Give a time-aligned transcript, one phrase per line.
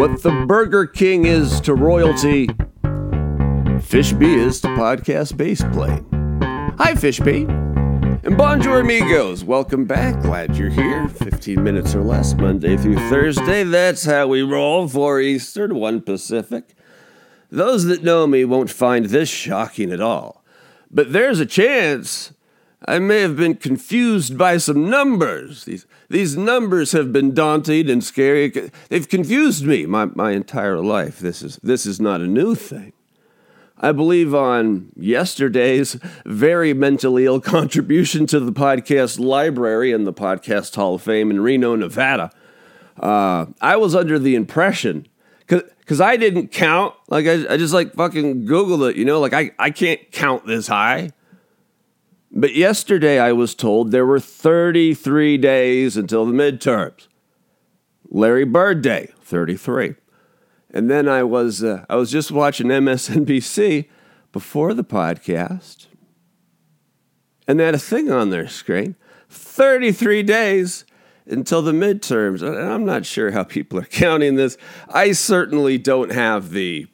[0.00, 2.46] What the Burger King is to royalty,
[3.82, 6.06] Fish B is to podcast base plane.
[6.78, 7.42] Hi, Fish B.
[7.42, 9.44] And bonjour, amigos.
[9.44, 10.22] Welcome back.
[10.22, 11.06] Glad you're here.
[11.06, 13.62] 15 minutes or less, Monday through Thursday.
[13.62, 14.88] That's how we roll.
[14.88, 16.74] 4 Eastern, 1 Pacific.
[17.50, 20.42] Those that know me won't find this shocking at all.
[20.90, 22.32] But there's a chance
[22.86, 25.64] I may have been confused by some numbers.
[25.64, 28.70] These, these numbers have been daunting and scary.
[28.88, 31.18] They've confused me my, my entire life.
[31.18, 32.94] This is, this is not a new thing.
[33.82, 40.74] I believe on yesterday's very mentally ill contribution to the podcast library and the Podcast
[40.74, 42.30] Hall of Fame in Reno, Nevada.
[42.98, 45.06] Uh, I was under the impression,
[45.46, 49.32] because I didn't count, like I, I just like fucking Googled it, you know, like
[49.32, 51.10] I, I can't count this high.
[52.40, 57.06] But yesterday I was told there were 33 days until the midterms.
[58.08, 59.96] Larry Bird Day, 33.
[60.70, 63.90] And then I was uh, I was just watching MSNBC
[64.32, 65.86] before the podcast.
[67.46, 68.96] And they had a thing on their screen.
[69.28, 70.86] 33 days
[71.26, 72.42] until the midterms.
[72.42, 74.56] I'm not sure how people are counting this.
[74.88, 76.86] I certainly don't have the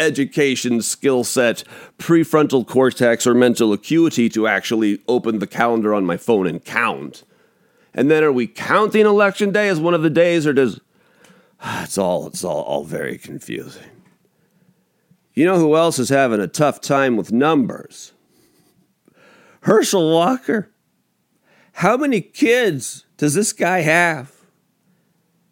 [0.00, 1.64] education, skill set,
[1.98, 7.24] prefrontal cortex, or mental acuity to actually open the calendar on my phone and count.
[7.94, 10.80] And then are we counting election day as one of the days, or does
[11.64, 13.82] it's all it's all, all very confusing.
[15.32, 18.12] You know who else is having a tough time with numbers?
[19.60, 20.70] Herschel Walker.
[21.78, 24.32] How many kids does this guy have?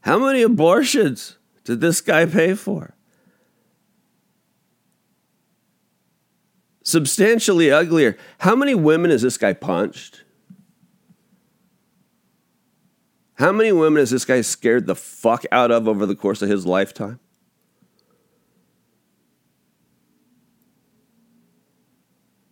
[0.03, 2.95] How many abortions did this guy pay for?
[6.93, 8.17] Substantially uglier.
[8.41, 10.23] How many women has this guy punched?
[13.35, 16.49] How many women has this guy scared the fuck out of over the course of
[16.49, 17.19] his lifetime?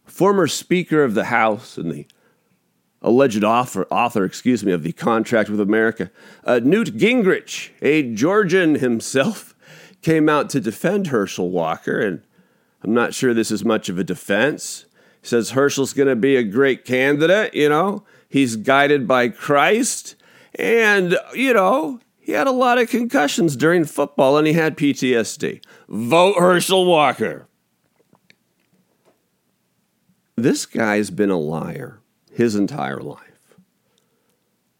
[0.07, 2.07] Former Speaker of the House and the
[3.01, 6.11] alleged author, author excuse me, of the Contract with America,
[6.45, 9.55] uh, Newt Gingrich, a Georgian himself,
[10.03, 12.23] came out to defend Herschel Walker and
[12.83, 14.87] I'm not sure this is much of a defense.
[15.21, 18.05] He says Herschel's going to be a great candidate, you know.
[18.29, 20.17] He's guided by Christ.
[20.55, 25.63] And, you know, he had a lot of concussions during football and he had PTSD.
[25.89, 27.49] Vote Herschel Walker.
[30.37, 32.01] This guy's been a liar
[32.33, 33.57] his entire life.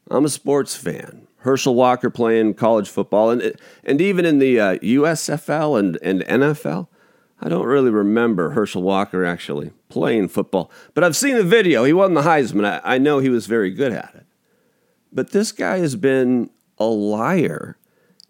[0.09, 1.27] I'm a sports fan.
[1.37, 3.53] Herschel Walker playing college football and,
[3.83, 6.87] and even in the uh, USFL and, and NFL.
[7.41, 11.83] I don't really remember Herschel Walker actually playing football, but I've seen the video.
[11.83, 12.65] He won the Heisman.
[12.65, 14.25] I, I know he was very good at it.
[15.11, 17.77] But this guy has been a liar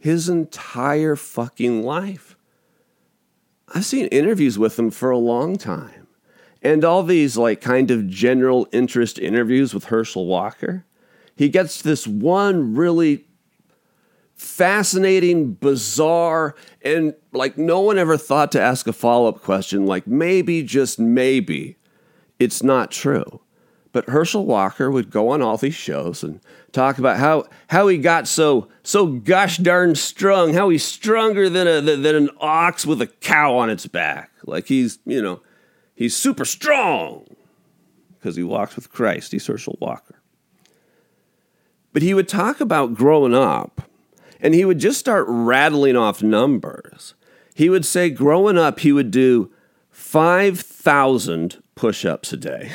[0.01, 2.35] his entire fucking life.
[3.73, 6.07] I've seen interviews with him for a long time.
[6.63, 10.85] And all these, like, kind of general interest interviews with Herschel Walker,
[11.35, 13.25] he gets this one really
[14.41, 20.07] fascinating, bizarre, and like no one ever thought to ask a follow up question like
[20.07, 21.77] maybe, just maybe,
[22.39, 23.41] it's not true.
[23.91, 26.39] But Herschel Walker would go on all these shows and
[26.71, 31.67] talk about how, how he got so so gosh darn strung, how he's stronger than
[31.67, 34.31] a than an ox with a cow on its back.
[34.45, 35.41] Like he's you know
[35.93, 37.27] he's super strong
[38.17, 39.33] because he walks with Christ.
[39.33, 40.19] He's Herschel Walker.
[41.93, 43.81] But he would talk about growing up
[44.41, 47.13] and he would just start rattling off numbers.
[47.53, 49.51] He would say, growing up, he would do
[49.91, 52.71] 5,000 push ups a day,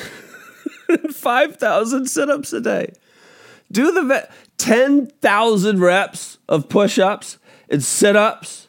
[1.11, 2.93] 5,000 sit ups a day.
[3.71, 7.39] Do the ve- 10,000 reps of push ups
[7.69, 8.69] and sit ups.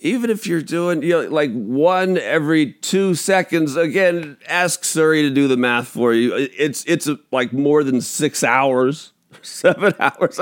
[0.00, 5.30] Even if you're doing you know, like one every two seconds, again, ask Siri to
[5.30, 6.34] do the math for you.
[6.34, 9.12] It's it's like more than six hours,
[9.42, 10.40] seven hours.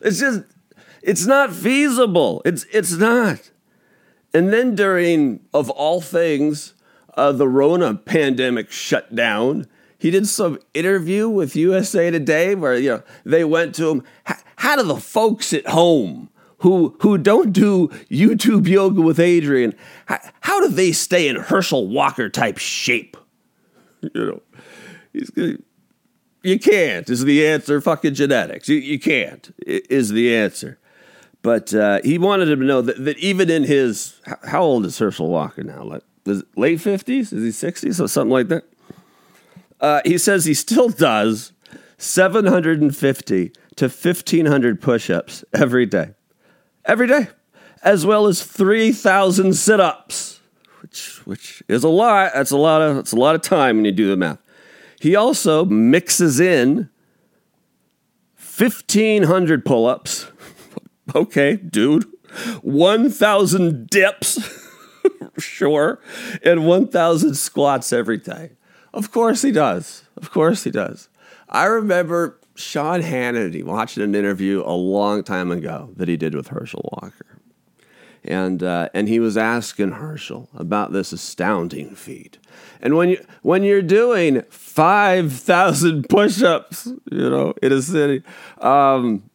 [0.00, 0.44] It's just
[1.04, 2.40] it's not feasible.
[2.44, 3.50] It's it's not.
[4.32, 6.74] And then during, of all things,
[7.14, 9.66] uh, the Rona pandemic shut down.
[9.98, 14.02] He did some interview with USA Today where you know they went to him.
[14.56, 19.74] How do the folks at home who who don't do YouTube yoga with Adriene?
[20.06, 23.16] how, how do they stay in Herschel Walker type shape?
[24.02, 24.42] You know,
[25.12, 25.30] he's
[26.42, 27.80] you can't is the answer.
[27.80, 28.68] Fucking genetics.
[28.68, 30.78] You, you can't is the answer.
[31.44, 34.98] But uh, he wanted him to know that, that even in his how old is
[34.98, 35.84] Herschel Walker now?
[35.84, 36.02] Like
[36.56, 37.32] late fifties?
[37.32, 38.64] Is he sixties or something like that?
[39.78, 41.52] Uh, he says he still does
[41.98, 46.14] seven hundred and fifty to fifteen hundred push-ups every day,
[46.86, 47.28] every day.
[47.84, 50.40] as well as 3,000 sit ups,
[50.80, 52.32] which, which is a lot.
[52.34, 54.38] That's a lot of, that's a lot of time when you do the math.
[55.00, 56.88] He also mixes in
[58.36, 60.26] 1,500 pull ups.
[61.14, 62.06] Okay, dude.
[62.62, 64.38] 1,000 dips.
[65.38, 66.00] sure.
[66.42, 68.52] And 1,000 squats every day.
[68.92, 70.04] Of course he does.
[70.16, 71.08] Of course he does.
[71.48, 76.48] I remember Sean Hannity watching an interview a long time ago that he did with
[76.48, 77.40] Herschel Walker.
[78.24, 82.38] And, uh, and he was asking Herschel about this astounding feat.
[82.80, 88.22] And when, you, when you're doing 5,000 push ups, you know, in a city,
[88.58, 89.28] um,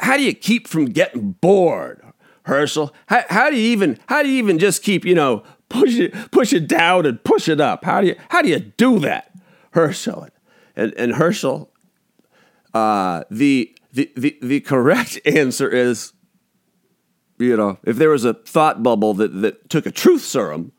[0.00, 2.02] how, do you keep from getting bored,
[2.44, 2.94] Herschel?
[3.06, 6.14] How, how do you even how do you even just keep you know push it
[6.30, 7.84] push it down and push it up?
[7.84, 9.32] How do you how do you do that,
[9.72, 10.28] Herschel?
[10.76, 11.70] And, and Herschel,
[12.74, 16.12] uh, the, the the the correct answer is,
[17.38, 20.72] you know, if there was a thought bubble that that took a truth serum,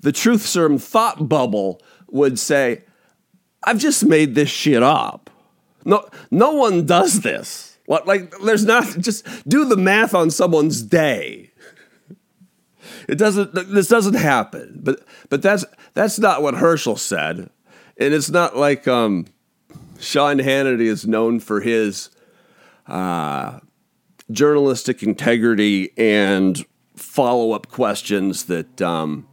[0.00, 2.84] the truth serum thought bubble would say,
[3.62, 5.30] "I've just made this shit up."
[5.84, 7.73] No, no one does this.
[7.86, 11.50] What, like, there's not, just do the math on someone's day.
[13.08, 14.80] It doesn't, this doesn't happen.
[14.82, 17.50] But, but that's, that's not what Herschel said.
[17.98, 19.26] And it's not like um,
[20.00, 22.10] Sean Hannity is known for his
[22.86, 23.60] uh,
[24.30, 26.64] journalistic integrity and
[26.96, 29.28] follow up questions that, um,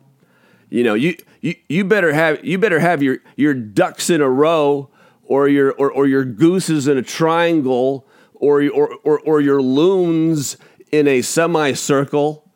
[0.70, 4.30] you know, you, you, you better have, you better have your, your ducks in a
[4.30, 4.90] row
[5.24, 8.06] or your or, or your gooses in a triangle
[8.42, 10.58] or, or, or, or your loons
[10.92, 12.50] in a semicircle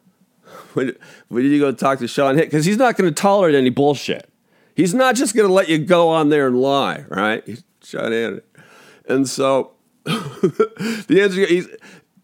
[0.74, 0.96] when,
[1.30, 4.30] when you go talk to Sean Hick because he's not going to tolerate any bullshit.
[4.76, 7.44] He's not just going to let you go on there and lie, right?
[7.82, 8.42] Sean Hannity.
[9.08, 9.72] And so
[10.04, 11.68] the answer he's,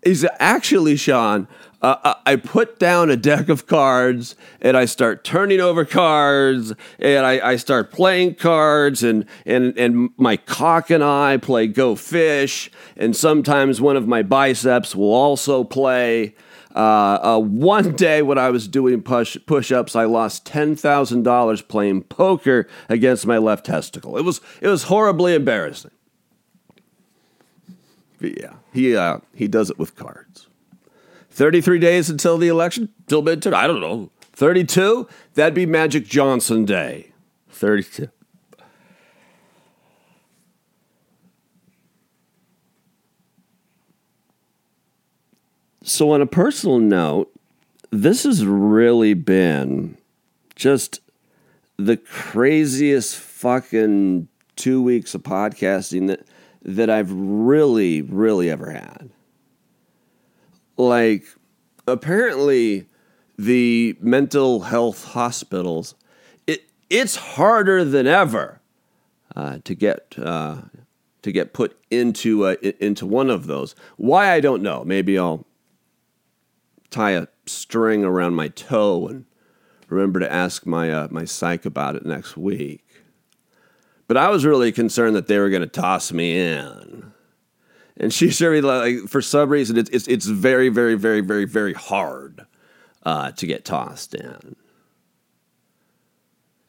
[0.03, 1.48] he's actually, Sean,
[1.81, 7.25] uh, I put down a deck of cards and I start turning over cards and
[7.25, 12.69] I, I, start playing cards and, and, and my cock and I play Go Fish
[12.95, 16.36] and sometimes one of my biceps will also play.
[16.75, 21.24] Uh, uh, one day when I was doing push push ups, I lost ten thousand
[21.24, 24.15] dollars playing poker against my left testicle.
[24.15, 25.92] It was it was horribly embarrassing.
[28.21, 30.47] Yeah, he uh, he does it with cards.
[31.31, 33.53] 33 days until the election, till midterm.
[33.53, 34.09] I don't know.
[34.33, 35.07] 32?
[35.35, 37.12] That'd be Magic Johnson Day.
[37.50, 38.09] 32.
[45.83, 47.33] So, on a personal note,
[47.89, 49.97] this has really been
[50.56, 51.01] just
[51.77, 56.21] the craziest fucking two weeks of podcasting that,
[56.63, 59.12] that I've really, really ever had
[60.81, 61.25] like
[61.88, 62.88] apparently
[63.38, 65.96] the mental health hospitals
[66.48, 68.62] it it's harder than ever
[69.36, 70.58] uh, to get uh,
[71.22, 73.75] to get put into uh, into one of those.
[73.98, 74.84] Why I don't know.
[74.84, 75.46] Maybe I'll
[76.90, 79.25] tie a string around my toe and
[79.88, 82.86] remember to ask my uh, my psych about it next week.
[84.12, 87.13] But I was really concerned that they were going to toss me in
[87.95, 91.71] and she very like for some reason it's it's, it's very very very very very
[91.74, 92.45] hard
[93.04, 94.57] uh, to get tossed in.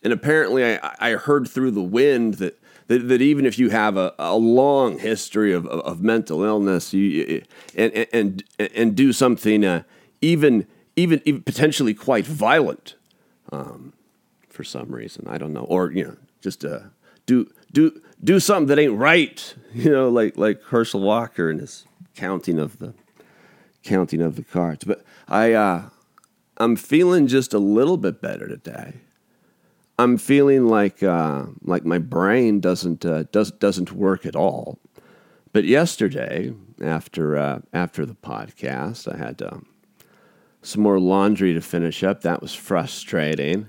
[0.05, 3.97] And apparently, I, I heard through the wind that, that, that even if you have
[3.97, 7.43] a, a long history of, of, of mental illness, you
[7.75, 9.83] and and and do something uh,
[10.21, 12.95] even, even even potentially quite violent,
[13.51, 13.95] um,
[14.49, 16.81] for some reason I don't know, or you know just uh,
[17.27, 19.55] do do do something that ain't right.
[19.75, 22.93] You know, like like Herschel Walker and his counting of the
[23.83, 24.85] counting of the cards.
[24.85, 25.89] But I uh,
[26.59, 29.01] I'm feeling just a little bit better today.
[29.99, 34.79] I'm feeling like uh, like my brain doesn't uh, does doesn't work at all.
[35.55, 36.53] But yesterday,
[36.83, 39.65] after uh, after the podcast, I had um,
[40.61, 42.21] some more laundry to finish up.
[42.21, 43.69] That was frustrating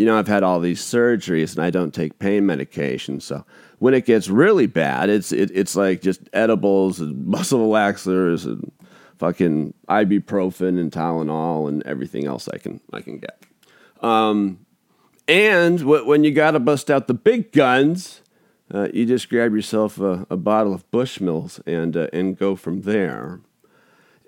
[0.00, 3.20] you know, I've had all these surgeries and I don't take pain medication.
[3.20, 3.44] So
[3.80, 8.72] when it gets really bad, it's it, it's like just edibles and muscle relaxers and
[9.18, 13.42] fucking ibuprofen and Tylenol and everything else I can I can get.
[14.00, 14.64] Um,
[15.28, 18.22] and when you got to bust out the big guns,
[18.72, 22.82] uh, you just grab yourself a, a bottle of Bushmills and uh, and go from
[22.82, 23.40] there.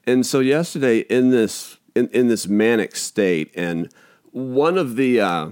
[0.06, 3.90] And so yesterday in this in, in this manic state and
[4.32, 5.50] one of the uh,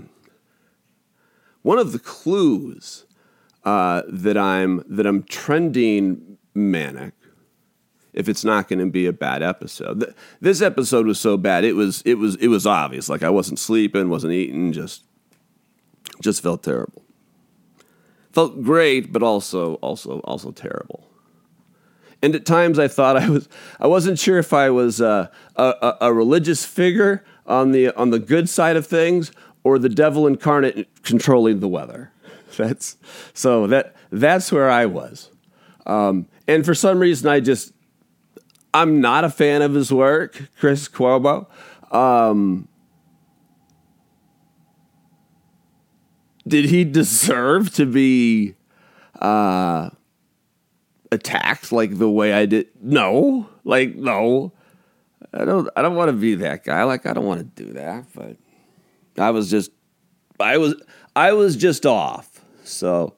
[1.62, 3.06] one of the clues
[3.64, 7.14] uh, that I'm that I'm trending manic
[8.12, 10.14] if it's not going to be a bad episode.
[10.40, 13.08] This episode was so bad it was it was it was obvious.
[13.08, 15.04] Like I wasn't sleeping, wasn't eating, just
[16.20, 17.02] just felt terrible.
[18.32, 21.06] Felt great, but also also also terrible.
[22.22, 23.48] And at times I thought I was
[23.78, 28.18] I wasn't sure if I was uh, a, a religious figure on the on the
[28.18, 29.32] good side of things
[29.64, 32.12] or the devil incarnate controlling the weather.
[32.56, 32.96] That's
[33.32, 35.30] so that that's where I was.
[35.86, 37.72] Um, and for some reason, I just
[38.74, 41.46] I'm not a fan of his work, Chris Cuomo.
[41.92, 42.68] Um,
[46.46, 48.54] did he deserve to be
[49.20, 49.90] uh,
[51.10, 52.68] attacked like the way I did?
[52.80, 54.52] No, like no.
[55.32, 55.68] I don't.
[55.76, 56.82] I don't want to be that guy.
[56.84, 58.06] Like I don't want to do that.
[58.14, 58.36] But
[59.20, 59.70] I was just.
[60.38, 60.74] I was.
[61.14, 62.40] I was just off.
[62.64, 63.14] So,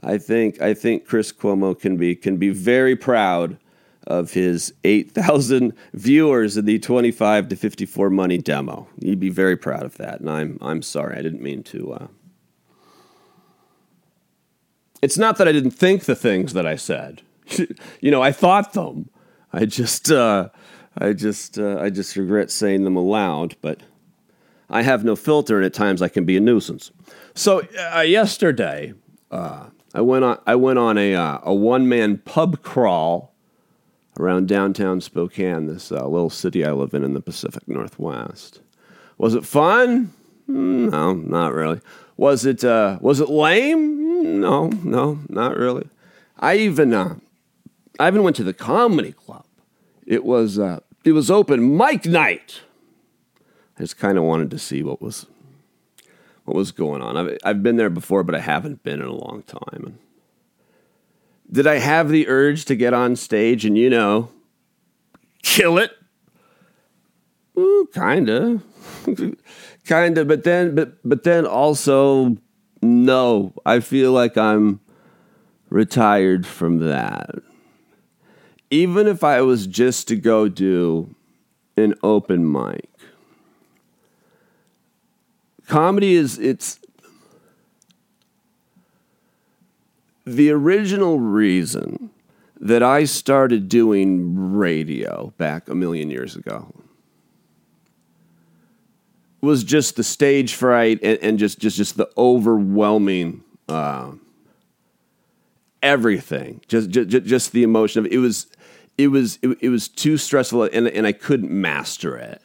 [0.00, 0.60] I think.
[0.60, 3.58] I think Chris Cuomo can be can be very proud
[4.06, 8.86] of his 8,000 viewers in the 25 to 54 money demo.
[9.02, 10.20] He'd be very proud of that.
[10.20, 11.92] And I'm, I'm sorry, I didn't mean to.
[11.92, 12.06] Uh...
[15.02, 17.22] It's not that I didn't think the things that I said.
[18.00, 19.10] you know, I thought them.
[19.52, 20.50] I just, uh,
[20.96, 23.56] I just, uh, I just regret saying them aloud.
[23.60, 23.80] But
[24.68, 26.90] I have no filter, and at times I can be a nuisance.
[27.34, 27.62] So
[27.94, 28.94] uh, yesterday,
[29.30, 33.32] uh, I went on, I went on a, uh, a one man pub crawl
[34.18, 38.60] around downtown Spokane, this uh, little city I live in in the Pacific Northwest.
[39.18, 40.12] Was it fun?
[40.46, 41.80] Hmm, no, not really.
[42.16, 43.96] Was it uh, was it lame?
[43.96, 45.88] Hmm, no, no, not really.
[46.38, 47.16] I even uh,
[48.00, 49.44] I even went to the comedy club.
[50.06, 52.62] It was it was open mic night.
[53.78, 55.26] I just kind of wanted to see what was
[56.44, 57.16] what was going on.
[57.16, 59.82] I've I've been there before, but I haven't been in a long time.
[59.84, 59.98] And
[61.50, 64.30] did I have the urge to get on stage and, you know,
[65.42, 65.92] kill it?
[67.58, 68.60] Ooh, kinda.
[69.86, 72.36] kinda, but then but but then also
[72.82, 73.52] no.
[73.64, 74.80] I feel like I'm
[75.70, 77.30] retired from that.
[78.70, 81.14] Even if I was just to go do
[81.76, 82.88] an open mic.
[85.66, 86.78] Comedy is it's
[90.24, 92.10] the original reason
[92.60, 96.72] that I started doing radio back a million years ago
[99.40, 104.12] was just the stage fright and, and just, just, just the overwhelming uh,
[105.82, 108.12] everything, just, just, just the emotion of it.
[108.12, 108.46] it was
[108.98, 112.40] it was it, it was too stressful and, and I couldn't master it.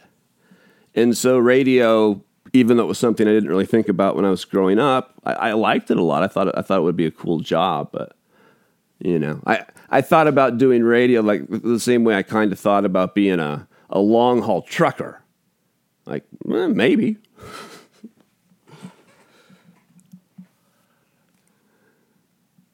[0.94, 2.22] And so radio
[2.54, 5.14] even though it was something I didn't really think about when I was growing up,
[5.24, 6.24] I, I liked it a lot.
[6.24, 8.16] I thought I thought it would be a cool job, but
[9.00, 12.60] you know, I I thought about doing radio like the same way I kind of
[12.60, 15.24] thought about being a a long haul trucker.
[16.06, 17.18] Like eh, maybe.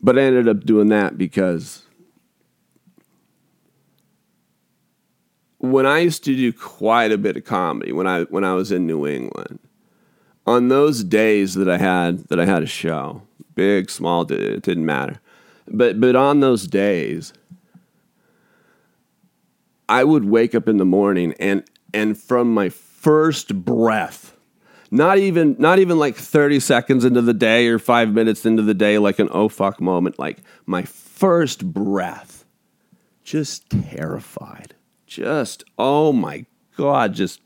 [0.02, 1.84] but I ended up doing that because
[5.60, 8.72] when I used to do quite a bit of comedy when I when I was
[8.72, 9.60] in New England,
[10.48, 13.22] on those days that I had that I had a show,
[13.54, 15.20] big, small, it didn't matter.
[15.68, 17.34] But but on those days,
[19.90, 21.64] I would wake up in the morning and
[21.94, 24.36] and from my first breath,
[24.90, 28.74] not even not even like 30 seconds into the day or 5 minutes into the
[28.74, 32.46] day like an oh fuck moment, like my first breath,
[33.24, 34.76] just terrified.
[35.06, 36.46] Just oh my
[36.78, 37.42] god, just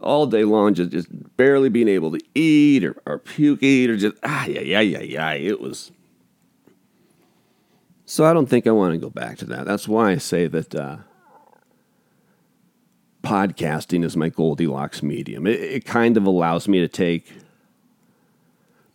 [0.00, 3.96] all day long, just, just barely being able to eat or, or puke eat or
[3.96, 5.32] just, ah, yeah, yeah, yeah, yeah.
[5.32, 5.92] It was.
[8.06, 9.66] So I don't think I want to go back to that.
[9.66, 10.98] That's why I say that uh,
[13.22, 15.46] podcasting is my Goldilocks medium.
[15.46, 17.32] It, it kind of allows me to take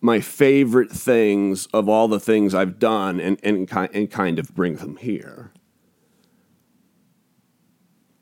[0.01, 4.75] my favorite things of all the things I've done and, and, and kind of bring
[4.75, 5.51] them here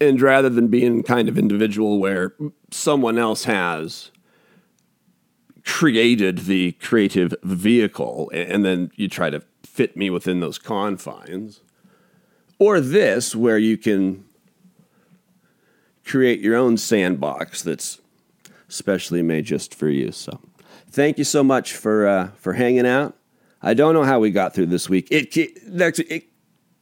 [0.08, 2.36] and rather than being kind of individual where
[2.72, 4.12] someone else has
[5.66, 11.62] created the creative vehicle and then you try to fit me within those confines
[12.60, 14.24] or this where you can
[16.06, 18.00] create your own sandbox that's
[18.68, 20.12] specially made just for you.
[20.12, 20.40] So
[20.90, 23.16] thank you so much for uh, for hanging out.
[23.62, 25.08] I don't know how we got through this week.
[25.12, 26.26] It it,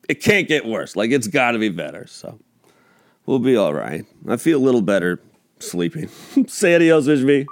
[0.09, 0.95] it can't get worse.
[0.95, 2.07] Like it's got to be better.
[2.07, 2.39] So
[3.25, 4.05] We'll be all right.
[4.27, 5.19] I feel a little better
[5.59, 6.07] sleeping.
[6.47, 7.45] Say adios, Ishvi.